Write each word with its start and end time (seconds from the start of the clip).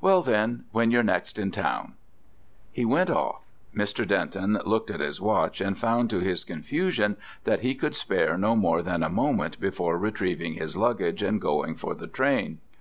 Well, 0.00 0.22
then, 0.22 0.64
when 0.72 0.90
you're 0.90 1.04
next 1.04 1.38
in 1.38 1.52
town." 1.52 1.92
He 2.72 2.84
went 2.84 3.10
off. 3.10 3.42
Mr. 3.72 4.04
Denton 4.04 4.58
looked 4.66 4.90
at 4.90 4.98
his 4.98 5.20
watch 5.20 5.60
and 5.60 5.78
found 5.78 6.10
to 6.10 6.18
his 6.18 6.42
confusion 6.42 7.16
that 7.44 7.60
he 7.60 7.76
could 7.76 7.94
spare 7.94 8.36
no 8.36 8.56
more 8.56 8.82
than 8.82 9.04
a 9.04 9.08
moment 9.08 9.60
before 9.60 9.96
retrieving 9.96 10.54
his 10.54 10.76
luggage 10.76 11.22
and 11.22 11.40
going 11.40 11.76
for 11.76 11.94
the 11.94 12.08
train. 12.08 12.58